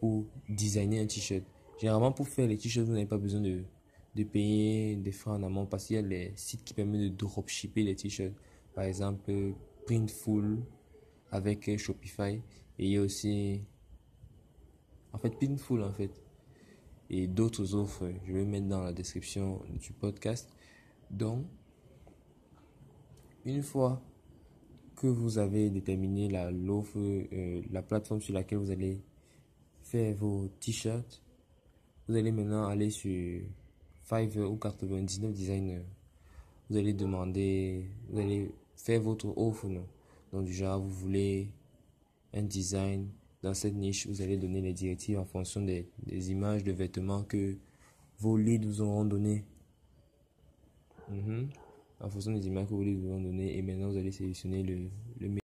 pour 0.00 0.26
designer 0.48 1.00
un 1.00 1.06
t-shirt. 1.06 1.44
Généralement 1.80 2.12
pour 2.12 2.28
faire 2.28 2.48
les 2.48 2.56
t-shirts, 2.56 2.86
vous 2.86 2.92
n'avez 2.92 3.06
pas 3.06 3.18
besoin 3.18 3.40
de 3.40 3.62
de 4.14 4.24
payer 4.24 4.96
des 4.96 5.12
frais 5.12 5.30
en 5.30 5.42
amont 5.44 5.66
parce 5.66 5.86
qu'il 5.86 5.96
y 5.96 5.98
a 5.98 6.02
les 6.02 6.32
sites 6.34 6.64
qui 6.64 6.74
permettent 6.74 7.02
de 7.02 7.08
dropshipper 7.08 7.84
les 7.84 7.94
t-shirts. 7.94 8.34
Par 8.74 8.84
exemple, 8.84 9.54
Printful 9.86 10.58
avec 11.30 11.78
Shopify. 11.78 12.40
Et 12.78 12.86
il 12.86 12.90
y 12.90 12.96
a 12.96 13.02
aussi, 13.02 13.62
en 15.12 15.18
fait, 15.18 15.30
Printful 15.30 15.82
en 15.82 15.92
fait. 15.92 16.10
Et 17.10 17.26
d'autres 17.26 17.74
offres, 17.74 18.10
je 18.26 18.32
vais 18.32 18.44
mettre 18.44 18.66
dans 18.66 18.82
la 18.82 18.92
description 18.92 19.62
du 19.80 19.92
podcast. 19.92 20.48
Donc, 21.10 21.46
une 23.44 23.62
fois 23.62 24.02
que 24.94 25.06
vous 25.06 25.38
avez 25.38 25.70
déterminé 25.70 26.28
la, 26.28 26.50
l'offre, 26.50 26.98
euh, 26.98 27.62
la 27.70 27.82
plateforme 27.82 28.20
sur 28.20 28.34
laquelle 28.34 28.58
vous 28.58 28.70
allez 28.70 29.00
faire 29.82 30.14
vos 30.16 30.48
t-shirts, 30.60 31.22
vous 32.08 32.16
allez 32.16 32.32
maintenant 32.32 32.66
aller 32.66 32.90
sur 32.90 33.42
Fiverr 34.02 34.50
ou 34.50 34.56
99 34.56 35.32
designers. 35.32 35.84
Vous 36.68 36.76
allez 36.76 36.92
demander, 36.92 37.86
vous 38.08 38.18
allez 38.18 38.50
faire 38.76 39.00
votre 39.00 39.26
offre. 39.38 39.68
Non? 39.68 39.86
Donc, 40.32 40.46
genre, 40.48 40.80
vous 40.80 40.90
voulez 40.90 41.48
un 42.34 42.42
design 42.42 43.08
dans 43.42 43.54
cette 43.54 43.74
niche, 43.74 44.06
vous 44.06 44.22
allez 44.22 44.36
donner 44.36 44.60
les 44.60 44.72
directives 44.72 45.18
en 45.18 45.24
fonction 45.24 45.62
des, 45.62 45.88
images 46.30 46.64
de 46.64 46.72
vêtements 46.72 47.22
que 47.22 47.56
vos 48.18 48.36
leads 48.36 48.66
vous 48.66 48.80
auront 48.80 49.04
donné. 49.04 49.44
Mhm. 51.08 51.48
En 52.00 52.10
fonction 52.10 52.32
des 52.32 52.46
images 52.46 52.66
que 52.66 52.74
vos 52.74 52.82
leads 52.82 53.00
vous 53.00 53.08
auront 53.08 53.20
donné. 53.20 53.56
Et 53.56 53.62
maintenant, 53.62 53.88
vous 53.90 53.96
allez 53.96 54.12
sélectionner 54.12 54.62
le, 54.62 54.88
le, 55.20 55.38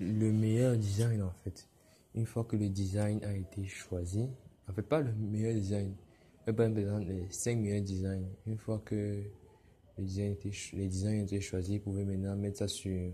le 0.00 0.32
meilleur 0.32 0.76
design 0.76 1.22
en 1.22 1.32
fait. 1.44 1.68
Une 2.14 2.26
fois 2.26 2.44
que 2.44 2.56
le 2.56 2.68
design 2.68 3.22
a 3.22 3.34
été 3.36 3.64
choisi, 3.66 4.26
en 4.68 4.72
fait, 4.72 4.82
pas 4.82 5.00
le 5.00 5.12
meilleur 5.12 5.54
design, 5.54 5.94
par 6.52 6.66
exemple, 6.66 7.06
les 7.06 7.26
5 7.30 7.58
meilleurs 7.58 7.82
designs. 7.82 8.26
Une 8.46 8.58
fois 8.58 8.80
que 8.84 9.22
les 9.98 10.88
designs 10.88 11.20
ont 11.20 11.24
été 11.24 11.40
choisis, 11.40 11.76
vous 11.76 11.90
pouvez 11.90 12.04
maintenant 12.04 12.36
mettre 12.36 12.58
ça 12.58 12.68
sur 12.68 13.12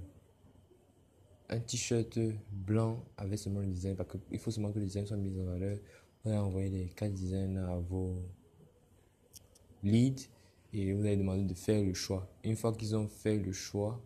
un 1.54 1.60
t-shirt 1.60 2.18
blanc 2.50 3.04
avec 3.16 3.38
seulement 3.38 3.60
le 3.60 3.66
design. 3.66 3.96
Parce 3.96 4.10
qu'il 4.10 4.38
faut 4.38 4.50
seulement 4.50 4.72
que 4.72 4.78
le 4.78 4.84
design 4.86 5.06
soit 5.06 5.16
mis 5.16 5.38
en 5.40 5.44
valeur. 5.44 5.78
Vous 6.22 6.30
allez 6.30 6.38
envoyer 6.38 6.70
les 6.70 6.86
4 6.86 7.12
designs 7.12 7.56
à 7.56 7.76
vos 7.78 8.16
leads 9.82 10.28
et 10.72 10.92
vous 10.92 11.02
allez 11.02 11.16
demander 11.16 11.44
de 11.44 11.54
faire 11.54 11.82
le 11.82 11.94
choix. 11.94 12.28
Une 12.42 12.56
fois 12.56 12.72
qu'ils 12.72 12.96
ont 12.96 13.06
fait 13.06 13.38
le 13.38 13.52
choix, 13.52 14.00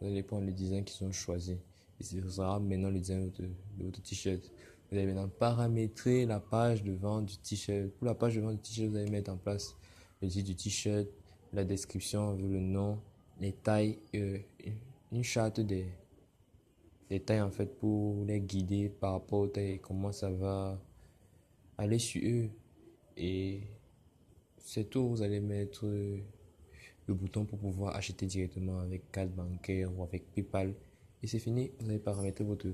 vous 0.00 0.06
allez 0.06 0.22
prendre 0.22 0.46
le 0.46 0.52
design 0.52 0.84
qu'ils 0.84 1.06
ont 1.06 1.12
choisi. 1.12 1.58
Et 1.98 2.04
ce 2.04 2.28
sera 2.28 2.60
maintenant 2.60 2.90
le 2.90 2.98
design 2.98 3.30
de 3.30 3.48
votre 3.84 4.02
t-shirt. 4.02 4.50
Vous 4.90 4.98
allez 4.98 5.06
maintenant 5.06 5.28
paramétrer 5.28 6.26
la 6.26 6.40
page 6.40 6.82
de 6.82 6.92
vente 6.92 7.26
du 7.26 7.36
t-shirt. 7.38 7.90
Pour 7.92 8.06
la 8.06 8.14
page 8.14 8.36
de 8.36 8.40
vente 8.40 8.56
du 8.56 8.58
t-shirt, 8.58 8.90
vous 8.90 8.96
allez 8.96 9.10
mettre 9.10 9.30
en 9.32 9.38
place 9.38 9.74
le 10.20 10.28
titre 10.28 10.46
du 10.46 10.54
t-shirt, 10.54 11.08
la 11.52 11.64
description, 11.64 12.34
le 12.36 12.60
nom, 12.60 13.00
les 13.40 13.52
tailles, 13.52 13.98
euh, 14.14 14.38
une 15.10 15.24
charte 15.24 15.60
des, 15.60 15.86
tailles 17.20 17.40
en 17.40 17.50
fait 17.50 17.78
pour 17.78 18.24
les 18.24 18.40
guider 18.40 18.88
par 18.88 19.12
rapport 19.12 19.40
aux 19.40 19.46
tailles 19.48 19.72
et 19.72 19.78
comment 19.78 20.12
ça 20.12 20.30
va 20.30 20.80
aller 21.78 21.98
sur 21.98 22.22
eux. 22.24 22.50
Et 23.16 23.62
c'est 24.58 24.88
tout, 24.88 25.08
vous 25.08 25.22
allez 25.22 25.40
mettre 25.40 25.86
le 25.86 27.14
bouton 27.14 27.44
pour 27.44 27.58
pouvoir 27.58 27.96
acheter 27.96 28.26
directement 28.26 28.78
avec 28.80 29.10
carte 29.10 29.30
bancaire 29.30 29.90
ou 29.96 30.02
avec 30.02 30.32
PayPal. 30.32 30.74
Et 31.22 31.26
c'est 31.26 31.38
fini, 31.38 31.70
vous 31.80 31.88
allez 31.88 31.98
paramétrer 31.98 32.44
votre 32.44 32.68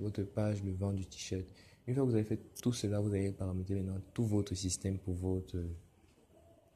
votre 0.00 0.22
page 0.22 0.62
de 0.62 0.70
vente 0.70 0.96
du 0.96 1.06
t-shirt. 1.06 1.44
Une 1.86 1.94
fois 1.94 2.04
que 2.04 2.10
vous 2.10 2.14
avez 2.14 2.24
fait 2.24 2.40
tout 2.62 2.72
cela, 2.72 3.00
vous 3.00 3.12
allez 3.12 3.32
paramétrer 3.32 3.76
maintenant 3.76 4.00
tout 4.14 4.24
votre 4.24 4.54
système 4.54 4.98
pour 4.98 5.14
votre 5.14 5.58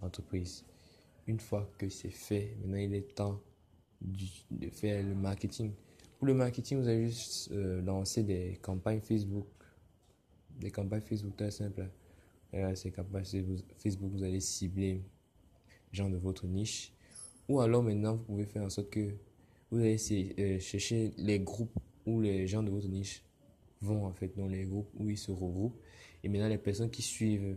entreprise. 0.00 0.64
Une 1.26 1.38
fois 1.38 1.70
que 1.78 1.88
c'est 1.88 2.10
fait, 2.10 2.56
maintenant 2.60 2.78
il 2.78 2.94
est 2.94 3.14
temps 3.14 3.40
de 4.00 4.68
faire 4.70 5.04
le 5.04 5.14
marketing. 5.14 5.72
Pour 6.22 6.28
le 6.28 6.34
marketing, 6.34 6.78
vous 6.78 6.86
allez 6.86 7.08
juste 7.08 7.50
euh, 7.50 7.82
lancer 7.82 8.22
des 8.22 8.56
campagnes 8.62 9.00
Facebook. 9.00 9.48
Des 10.60 10.70
campagnes 10.70 11.00
Facebook 11.00 11.34
très 11.36 11.50
simples. 11.50 11.88
ces 12.76 12.92
campagnes 12.92 13.24
Facebook, 13.76 14.12
vous 14.12 14.22
allez 14.22 14.38
cibler 14.38 14.92
les 14.92 15.02
gens 15.90 16.08
de 16.08 16.16
votre 16.16 16.46
niche. 16.46 16.92
Ou 17.48 17.60
alors 17.60 17.82
maintenant, 17.82 18.14
vous 18.14 18.22
pouvez 18.22 18.46
faire 18.46 18.62
en 18.62 18.70
sorte 18.70 18.90
que 18.90 19.16
vous 19.72 19.80
allez 19.80 19.96
euh, 20.38 20.60
chercher 20.60 21.10
les 21.18 21.40
groupes 21.40 21.76
où 22.06 22.20
les 22.20 22.46
gens 22.46 22.62
de 22.62 22.70
votre 22.70 22.86
niche 22.86 23.24
vont 23.80 24.06
en 24.06 24.12
fait 24.12 24.30
dans 24.36 24.46
les 24.46 24.64
groupes 24.64 24.90
où 24.94 25.10
ils 25.10 25.18
se 25.18 25.32
regroupent. 25.32 25.80
Et 26.22 26.28
maintenant, 26.28 26.48
les 26.48 26.56
personnes 26.56 26.90
qui 26.90 27.02
suivent, 27.02 27.56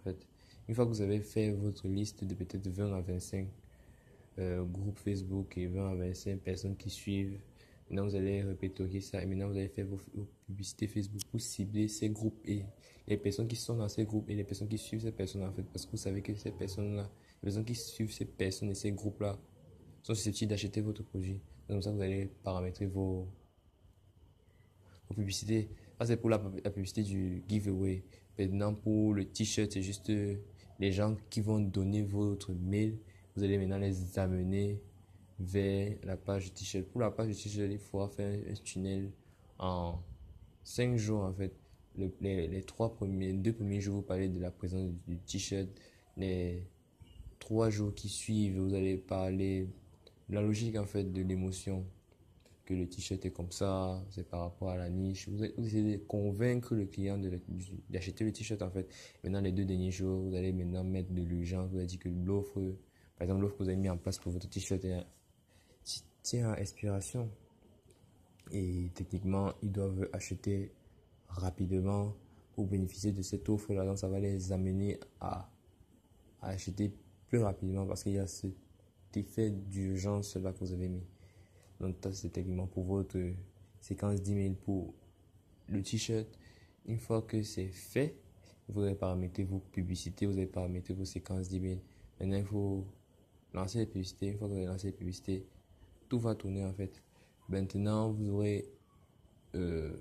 en 0.00 0.04
fait, 0.04 0.26
une 0.70 0.74
fois 0.74 0.86
que 0.86 0.90
vous 0.90 1.02
avez 1.02 1.20
fait 1.20 1.50
votre 1.50 1.86
liste 1.86 2.24
de 2.24 2.34
peut-être 2.34 2.66
20 2.66 2.94
à 2.94 3.02
25 3.02 3.46
euh, 4.38 4.64
groupes 4.64 5.00
Facebook 5.00 5.58
et 5.58 5.66
20 5.66 5.90
à 5.90 5.94
25 5.96 6.40
personnes 6.40 6.76
qui 6.76 6.88
suivent, 6.88 7.38
maintenant 7.88 8.08
vous 8.08 8.14
allez 8.14 8.42
répéter 8.42 9.00
ça 9.00 9.22
et 9.22 9.26
maintenant 9.26 9.48
vous 9.48 9.56
allez 9.56 9.68
faire 9.68 9.86
vos, 9.86 9.98
publicités 10.46 10.86
Facebook 10.86 11.22
pour 11.30 11.40
cibler 11.40 11.88
ces 11.88 12.10
groupes 12.10 12.38
et 12.44 12.64
les 13.06 13.16
personnes 13.16 13.48
qui 13.48 13.56
sont 13.56 13.76
dans 13.76 13.88
ces 13.88 14.04
groupes 14.04 14.28
et 14.28 14.34
les 14.34 14.44
personnes 14.44 14.68
qui 14.68 14.78
suivent 14.78 15.02
ces 15.02 15.12
personnes 15.12 15.42
en 15.42 15.52
parce 15.52 15.86
que 15.86 15.92
vous 15.92 15.96
savez 15.96 16.22
que 16.22 16.34
ces 16.34 16.50
personnes-là, 16.50 17.08
les 17.42 17.46
personnes 17.46 17.64
qui 17.64 17.74
suivent 17.74 18.12
ces 18.12 18.24
personnes 18.24 18.70
et 18.70 18.74
ces 18.74 18.92
groupes-là 18.92 19.38
sont 20.02 20.14
susceptibles 20.14 20.50
d'acheter 20.50 20.80
votre 20.80 21.02
produit. 21.04 21.40
Donc 21.68 21.82
ça 21.82 21.90
vous 21.90 22.00
allez 22.00 22.30
paramétrer 22.42 22.86
vos 22.86 23.28
publicité. 25.14 25.68
Ça, 25.98 26.06
c'est 26.06 26.16
pour 26.16 26.30
la, 26.30 26.38
publicité 26.38 27.02
du 27.02 27.42
giveaway. 27.48 28.02
Maintenant, 28.38 28.74
pour 28.74 29.14
le 29.14 29.24
t-shirt, 29.24 29.70
c'est 29.72 29.82
juste 29.82 30.10
les 30.78 30.92
gens 30.92 31.16
qui 31.30 31.40
vont 31.40 31.58
donner 31.58 32.02
votre 32.02 32.52
mail. 32.52 32.98
Vous 33.34 33.42
allez 33.42 33.58
maintenant 33.58 33.78
les 33.78 34.18
amener 34.18 34.80
vers 35.38 35.96
la 36.04 36.16
page 36.16 36.52
t-shirt. 36.54 36.86
Pour 36.86 37.00
la 37.00 37.10
page 37.10 37.34
t-shirt, 37.34 37.68
il 37.70 37.78
faudra 37.78 38.08
faire 38.08 38.38
un 38.48 38.54
tunnel 38.54 39.10
en 39.58 39.98
5 40.64 40.96
jours, 40.96 41.22
en 41.22 41.32
fait. 41.32 41.54
les, 41.96 42.48
les, 42.48 42.62
trois 42.62 42.94
premiers, 42.94 43.32
deux 43.32 43.52
premiers 43.52 43.80
jours, 43.80 43.96
vous 43.96 44.02
parlez 44.02 44.28
de 44.28 44.40
la 44.40 44.50
présence 44.50 44.90
du 45.06 45.18
t-shirt. 45.18 45.68
Les 46.16 46.66
trois 47.38 47.70
jours 47.70 47.94
qui 47.94 48.08
suivent, 48.08 48.58
vous 48.58 48.74
allez 48.74 48.96
parler 48.96 49.68
de 50.28 50.34
la 50.34 50.42
logique, 50.42 50.76
en 50.76 50.86
fait, 50.86 51.04
de 51.12 51.22
l'émotion 51.22 51.84
que 52.66 52.74
le 52.74 52.88
t-shirt 52.88 53.24
est 53.24 53.30
comme 53.30 53.52
ça, 53.52 54.04
c'est 54.10 54.28
par 54.28 54.40
rapport 54.40 54.70
à 54.70 54.76
la 54.76 54.90
niche. 54.90 55.28
Vous, 55.28 55.42
essayez 55.44 55.98
de 55.98 56.04
convaincre 56.04 56.74
le 56.74 56.86
client 56.86 57.18
d'acheter 57.88 58.24
le 58.24 58.32
t-shirt 58.32 58.60
en 58.60 58.70
fait. 58.70 58.88
Maintenant, 59.22 59.40
les 59.40 59.52
deux 59.52 59.64
derniers 59.64 59.92
jours, 59.92 60.28
vous 60.28 60.34
allez 60.34 60.52
maintenant 60.52 60.84
mettre 60.84 61.12
de 61.12 61.22
l'urgence. 61.22 61.70
Vous 61.70 61.78
allez 61.78 61.86
dire 61.86 62.00
que 62.00 62.08
l'offre, 62.08 62.60
par 63.16 63.22
exemple, 63.24 63.42
l'offre 63.42 63.56
que 63.56 63.62
vous 63.62 63.68
avez 63.68 63.78
mis 63.78 63.88
en 63.88 63.96
place 63.96 64.18
pour 64.18 64.32
votre 64.32 64.48
t-shirt 64.50 64.80
tient 64.80 65.06
à 66.34 66.60
expiration. 66.60 67.30
Et 68.52 68.90
techniquement, 68.94 69.52
ils 69.62 69.72
doivent 69.72 70.08
acheter 70.12 70.72
rapidement 71.28 72.14
pour 72.54 72.66
bénéficier 72.66 73.12
de 73.12 73.22
cette 73.22 73.48
offre-là. 73.48 73.84
Donc, 73.84 73.98
ça 73.98 74.08
va 74.08 74.20
les 74.20 74.52
amener 74.52 74.98
à, 75.20 75.50
acheter 76.42 76.92
plus 77.28 77.38
rapidement 77.38 77.86
parce 77.86 78.04
qu'il 78.04 78.12
y 78.12 78.18
a 78.18 78.26
cet 78.26 78.54
effet 79.14 79.50
d'urgence 79.50 80.36
là 80.36 80.52
que 80.52 80.60
vous 80.60 80.72
avez 80.72 80.88
mis. 80.88 81.02
Donc, 81.80 81.96
c'est 82.12 82.32
techniquement 82.32 82.66
pour 82.66 82.84
votre 82.84 83.18
séquence 83.80 84.22
d'email 84.22 84.54
pour 84.54 84.94
le 85.68 85.82
t-shirt. 85.82 86.26
Une 86.86 86.98
fois 86.98 87.22
que 87.22 87.42
c'est 87.42 87.66
fait, 87.68 88.16
vous 88.68 88.82
allez 88.82 88.94
paramétrer 88.94 89.44
vos 89.44 89.58
publicités, 89.58 90.26
vous 90.26 90.32
allez 90.32 90.46
paramétrer 90.46 90.94
vos 90.94 91.04
séquences 91.04 91.48
d'email. 91.48 91.80
Maintenant, 92.20 92.36
il 92.36 92.44
faut 92.44 92.86
lancer 93.52 93.78
les 93.78 93.86
publicités. 93.86 94.28
Une 94.28 94.38
fois 94.38 94.46
que 94.46 94.52
vous 94.52 94.58
avez 94.58 94.66
lancé 94.66 94.86
les 94.88 94.92
publicités, 94.92 95.46
tout 96.08 96.18
va 96.18 96.34
tourner 96.34 96.64
en 96.64 96.72
fait. 96.72 97.02
Maintenant, 97.48 98.10
vous 98.10 98.30
aurez. 98.30 98.68
Euh, 99.54 99.96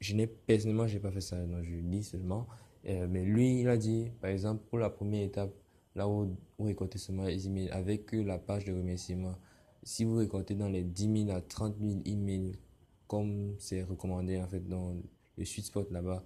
je 0.00 0.14
n'ai 0.14 0.26
personnellement, 0.26 0.86
j'ai 0.86 1.00
pas 1.00 1.10
fait 1.10 1.20
ça, 1.20 1.36
non, 1.46 1.62
je 1.62 1.74
lis 1.74 2.04
seulement. 2.04 2.46
Euh, 2.86 3.06
mais 3.10 3.24
lui, 3.24 3.60
il 3.60 3.68
a 3.68 3.76
dit, 3.76 4.10
par 4.20 4.30
exemple, 4.30 4.62
pour 4.70 4.78
la 4.78 4.90
première 4.90 5.22
étape, 5.22 5.52
là 5.94 6.08
où 6.08 6.36
vous 6.58 6.64
récoltez 6.64 6.98
seulement 6.98 7.24
les 7.24 7.46
emails, 7.46 7.70
avec 7.70 8.12
la 8.12 8.38
page 8.38 8.64
de 8.64 8.72
remerciement, 8.72 9.34
si 9.82 10.04
vous 10.04 10.16
récoltez 10.16 10.54
dans 10.54 10.68
les 10.68 10.84
10 10.84 11.24
000 11.26 11.36
à 11.36 11.40
30 11.40 11.76
000 11.80 12.00
emails, 12.04 12.52
comme 13.06 13.54
c'est 13.58 13.82
recommandé 13.82 14.38
en 14.38 14.46
fait 14.46 14.66
dans 14.66 14.94
le 15.36 15.44
sweet 15.44 15.66
spot 15.66 15.90
là-bas, 15.90 16.22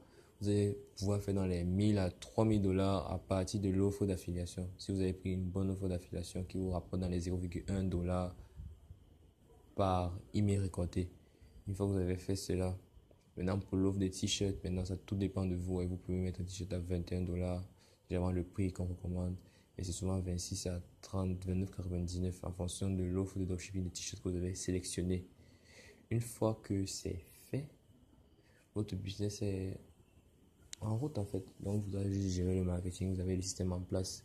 allez 0.49 0.77
pouvoir 0.99 1.21
faire 1.21 1.35
dans 1.35 1.47
les 1.47 1.65
1000 1.65 1.99
à 1.99 2.11
3000 2.11 2.63
dollars 2.63 3.11
à 3.13 3.19
partir 3.19 3.61
de 3.61 3.69
l'offre 3.69 4.07
d'affiliation. 4.07 4.69
Si 4.79 4.93
vous 4.93 5.01
avez 5.01 5.13
pris 5.13 5.33
une 5.33 5.45
bonne 5.45 5.71
offre 5.71 5.89
d'affiliation 5.89 6.45
qui 6.45 6.59
vous 6.59 6.71
rapporte 6.71 7.01
dans 7.01 7.09
les 7.09 7.21
0,1 7.29 7.89
dollars 7.89 8.35
par 9.75 10.19
email 10.35 10.59
récolté. 10.59 11.11
Une 11.67 11.75
fois 11.75 11.87
que 11.87 11.93
vous 11.93 11.99
avez 11.99 12.17
fait 12.17 12.37
cela, 12.37 12.77
maintenant 13.37 13.59
pour 13.59 13.77
l'offre 13.77 13.99
des 13.99 14.11
t-shirts, 14.11 14.63
maintenant 14.65 14.85
ça 14.85 14.97
tout 14.97 15.17
dépend 15.17 15.47
de 15.47 15.55
vous 15.55 15.81
et 15.81 15.87
vous 15.87 15.97
pouvez 15.97 16.19
mettre 16.19 16.41
un 16.41 16.45
t-shirt 16.45 16.73
à 16.73 16.79
21 16.79 17.23
dollars, 17.23 17.65
généralement 18.09 18.33
le 18.33 18.45
prix 18.45 18.73
qu'on 18.73 18.87
recommande. 18.87 19.37
Et 19.79 19.85
c'est 19.85 19.93
souvent 19.93 20.21
26 20.21 20.67
à 20.67 20.81
30, 21.01 21.47
29,99 21.47 22.33
en 22.43 22.53
fonction 22.53 22.91
de 22.91 23.03
l'offre 23.05 23.39
de 23.39 23.45
dropshipping 23.45 23.85
de 23.85 23.89
t-shirts 23.89 24.23
que 24.23 24.29
vous 24.29 24.37
avez 24.37 24.55
sélectionné. 24.55 25.27
Une 26.11 26.21
fois 26.21 26.61
que 26.63 26.85
c'est 26.85 27.25
fait, 27.51 27.67
votre 28.75 28.97
business 28.97 29.41
est 29.43 29.79
en 30.85 30.97
route 30.97 31.19
en 31.19 31.25
fait. 31.25 31.45
Donc 31.61 31.85
vous 31.85 31.97
avez 31.97 32.29
gérer 32.29 32.57
le 32.57 32.65
marketing, 32.65 33.15
vous 33.15 33.21
avez 33.21 33.37
le 33.37 33.43
système 33.43 33.73
en 33.73 33.81
place, 33.81 34.25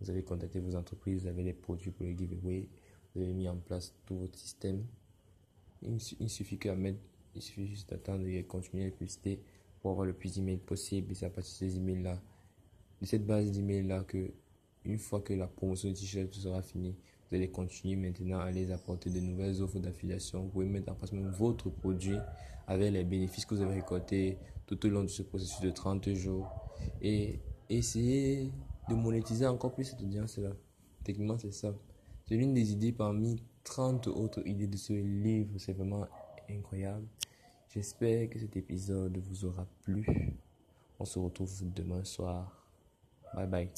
vous 0.00 0.10
avez 0.10 0.22
contacté 0.22 0.60
vos 0.60 0.74
entreprises, 0.76 1.22
vous 1.22 1.28
avez 1.28 1.42
les 1.42 1.52
produits 1.52 1.90
pour 1.90 2.06
les 2.06 2.16
giveaways, 2.16 2.68
vous 3.14 3.22
avez 3.22 3.32
mis 3.32 3.48
en 3.48 3.56
place 3.56 3.94
tout 4.06 4.16
votre 4.16 4.38
système. 4.38 4.84
Il, 5.82 6.00
suffit 6.28 6.58
qu'à 6.58 6.74
mettre, 6.74 6.98
il 7.34 7.42
suffit 7.42 7.66
juste 7.66 7.90
d'attendre 7.90 8.26
et 8.26 8.42
continuer 8.44 8.86
à 8.86 8.90
publiciter 8.90 9.40
pour 9.80 9.92
avoir 9.92 10.06
le 10.06 10.12
plus 10.12 10.34
d'emails 10.34 10.58
possible. 10.58 11.12
Et 11.12 11.14
c'est 11.14 11.26
à 11.26 11.30
partir 11.30 11.52
de 11.52 11.70
ces 11.70 11.78
emails 11.78 12.02
là, 12.02 12.20
de 13.00 13.06
cette 13.06 13.24
base 13.24 13.52
d'emails 13.52 13.86
là 13.86 14.02
que 14.02 14.32
une 14.84 14.98
fois 14.98 15.20
que 15.20 15.34
la 15.34 15.46
promotion 15.46 15.90
de 15.90 15.94
t-shirt 15.94 16.32
sera 16.32 16.62
finie, 16.62 16.96
vous 17.30 17.36
allez 17.36 17.50
continuer 17.50 17.94
maintenant 17.94 18.40
à 18.40 18.50
les 18.50 18.72
apporter 18.72 19.10
de 19.10 19.20
nouvelles 19.20 19.60
offres 19.60 19.78
d'affiliation. 19.78 20.42
Vous 20.42 20.48
pouvez 20.48 20.66
mettre 20.66 20.90
en 20.90 20.94
place 20.94 21.12
même 21.12 21.30
votre 21.30 21.68
produit 21.70 22.16
avec 22.66 22.92
les 22.92 23.04
bénéfices 23.04 23.44
que 23.44 23.54
vous 23.54 23.62
avez 23.62 23.74
récoltés 23.74 24.38
tout 24.68 24.86
au 24.86 24.90
long 24.90 25.02
de 25.02 25.08
ce 25.08 25.22
processus 25.22 25.60
de 25.60 25.70
30 25.70 26.10
jours 26.10 26.46
et 27.00 27.40
essayer 27.68 28.52
de 28.88 28.94
monétiser 28.94 29.46
encore 29.46 29.74
plus 29.74 29.84
cette 29.84 30.02
audience-là. 30.02 30.50
Techniquement, 31.02 31.38
c'est 31.38 31.52
ça. 31.52 31.74
C'est 32.26 32.36
l'une 32.36 32.52
des 32.54 32.72
idées 32.72 32.92
parmi 32.92 33.42
30 33.64 34.08
autres 34.08 34.46
idées 34.46 34.66
de 34.66 34.76
ce 34.76 34.92
livre. 34.92 35.50
C'est 35.56 35.72
vraiment 35.72 36.06
incroyable. 36.50 37.06
J'espère 37.70 38.28
que 38.28 38.38
cet 38.38 38.56
épisode 38.56 39.16
vous 39.16 39.46
aura 39.46 39.66
plu. 39.82 40.06
On 40.98 41.04
se 41.04 41.18
retrouve 41.18 41.50
demain 41.74 42.04
soir. 42.04 42.66
Bye 43.34 43.46
bye. 43.46 43.70